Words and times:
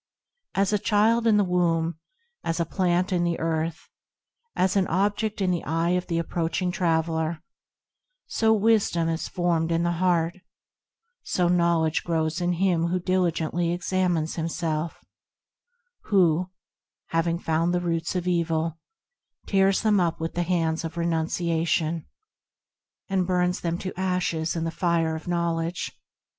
As 0.55 0.73
a 0.73 0.79
child 0.79 1.27
in 1.27 1.37
the 1.37 1.43
womb. 1.43 1.99
As 2.43 2.59
a 2.59 2.65
plant 2.65 3.13
in 3.13 3.23
the 3.23 3.37
earth, 3.39 3.87
As 4.55 4.75
an 4.75 4.87
object 4.87 5.41
in 5.41 5.51
the 5.51 5.63
eye 5.63 5.91
of 5.91 6.07
the 6.07 6.17
approaching 6.17 6.71
traveller, 6.71 7.43
So 8.25 8.51
wisdom 8.51 9.07
is 9.09 9.27
formed 9.27 9.71
in 9.71 9.83
the 9.83 9.91
heart, 10.01 10.33
So 11.21 11.49
knowledge 11.49 12.03
grows 12.03 12.41
in 12.41 12.53
him 12.53 12.87
who 12.87 12.99
diligently 12.99 13.71
examines 13.73 14.37
himself; 14.37 14.97
Who, 16.05 16.49
having 17.09 17.37
found 17.37 17.71
the 17.71 17.79
roots 17.79 18.15
of 18.15 18.27
evil, 18.27 18.79
Tears 19.45 19.83
them 19.83 19.99
up 19.99 20.19
with 20.19 20.33
the 20.33 20.41
hands 20.41 20.83
of 20.83 20.97
Renunciation, 20.97 22.07
And 23.07 23.27
burns 23.27 23.61
them 23.61 23.77
to 23.77 23.93
ashes 23.99 24.55
in 24.55 24.63
the 24.63 24.71
fire 24.71 25.15
of 25.15 25.27
Knowledge. 25.27 25.91